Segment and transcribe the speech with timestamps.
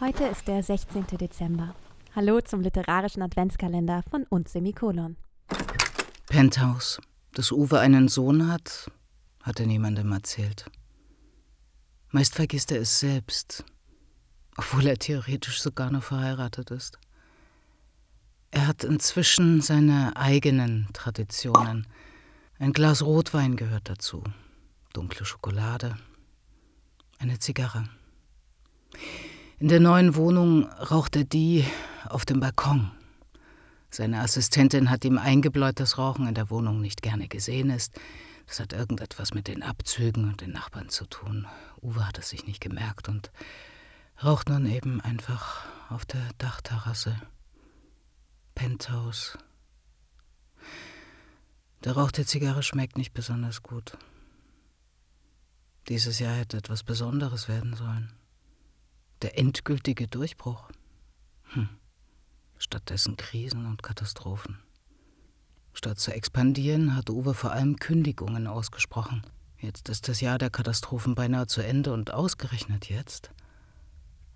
[0.00, 1.08] Heute ist der 16.
[1.18, 1.74] Dezember.
[2.14, 5.16] Hallo zum literarischen Adventskalender von uns Semikolon.
[6.28, 7.00] Penthouse.
[7.32, 8.92] Dass Uwe einen Sohn hat,
[9.42, 10.70] hat er niemandem erzählt.
[12.12, 13.64] Meist vergisst er es selbst,
[14.56, 17.00] obwohl er theoretisch sogar noch verheiratet ist.
[18.52, 21.88] Er hat inzwischen seine eigenen Traditionen.
[22.60, 24.22] Ein Glas Rotwein gehört dazu,
[24.92, 25.96] dunkle Schokolade,
[27.18, 27.88] eine Zigarre.
[29.60, 31.64] In der neuen Wohnung raucht er die
[32.08, 32.92] auf dem Balkon.
[33.90, 37.98] Seine Assistentin hat ihm eingebläut, dass Rauchen in der Wohnung nicht gerne gesehen ist.
[38.46, 41.44] Das hat irgendetwas mit den Abzügen und den Nachbarn zu tun.
[41.82, 43.32] Uwe hat es sich nicht gemerkt und
[44.22, 47.20] raucht nun eben einfach auf der Dachterrasse.
[48.54, 49.38] Penthouse.
[51.82, 53.98] Der Rauch der Zigarre schmeckt nicht besonders gut.
[55.88, 58.12] Dieses Jahr hätte etwas Besonderes werden sollen.
[59.22, 60.70] Der endgültige Durchbruch.
[61.50, 61.68] Hm.
[62.58, 64.58] Stattdessen Krisen und Katastrophen.
[65.72, 69.22] Statt zu expandieren, hat Uwe vor allem Kündigungen ausgesprochen.
[69.58, 73.30] Jetzt ist das Jahr der Katastrophen beinahe zu Ende und ausgerechnet jetzt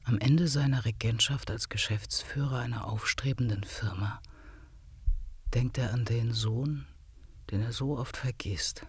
[0.05, 4.21] am Ende seiner Regentschaft als Geschäftsführer einer aufstrebenden Firma
[5.55, 6.87] denkt er an den Sohn,
[7.51, 8.87] den er so oft vergisst.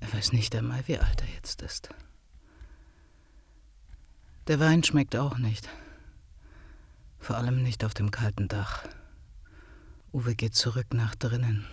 [0.00, 1.90] Er weiß nicht einmal, wie alt er jetzt ist.
[4.48, 5.68] Der Wein schmeckt auch nicht.
[7.20, 8.82] Vor allem nicht auf dem kalten Dach.
[10.12, 11.64] Uwe geht zurück nach drinnen.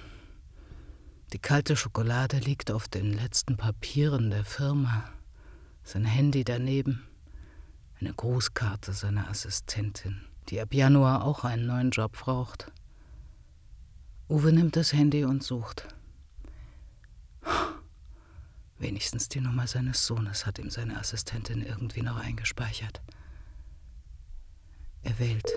[1.34, 5.06] Die kalte Schokolade liegt auf den letzten Papieren der Firma.
[5.84, 7.02] Sein Handy daneben
[8.00, 12.72] eine Grußkarte seiner Assistentin, die ab Januar auch einen neuen Job braucht.
[14.30, 15.88] Uwe nimmt das Handy und sucht.
[18.80, 23.02] Wenigstens die Nummer seines Sohnes hat ihm seine Assistentin irgendwie noch eingespeichert.
[25.04, 25.52] Er wählt.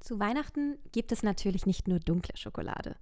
[0.00, 2.96] Zu Weihnachten gibt es natürlich nicht nur dunkle Schokolade.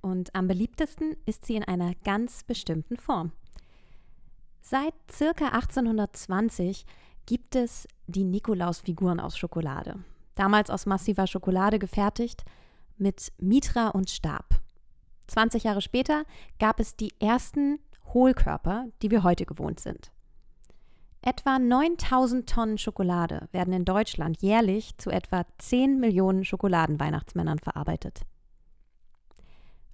[0.00, 3.32] Und am beliebtesten ist sie in einer ganz bestimmten Form.
[4.60, 6.86] Seit circa 1820
[7.24, 10.02] gibt es die Nikolausfiguren aus Schokolade.
[10.34, 12.44] Damals aus massiver Schokolade gefertigt,
[13.00, 14.60] mit Mitra und Stab.
[15.28, 16.24] 20 Jahre später
[16.58, 17.78] gab es die ersten
[18.12, 20.10] Hohlkörper, die wir heute gewohnt sind.
[21.22, 28.22] Etwa 9000 Tonnen Schokolade werden in Deutschland jährlich zu etwa 10 Millionen Schokoladenweihnachtsmännern verarbeitet.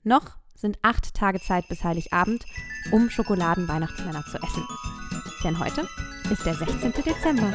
[0.05, 2.45] Noch sind acht Tage Zeit bis Heiligabend,
[2.93, 4.65] um Schokoladenweihnachtsmänner zu essen.
[5.43, 5.87] Denn heute
[6.31, 6.93] ist der 16.
[6.93, 7.53] Dezember.